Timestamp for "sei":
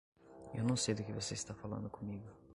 0.75-0.95